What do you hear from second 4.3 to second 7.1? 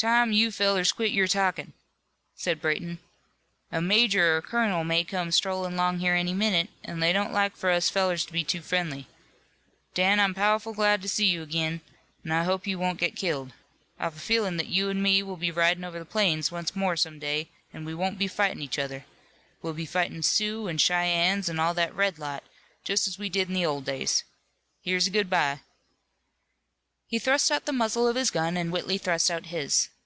or a colonel may come strollin' 'long here any minute, an'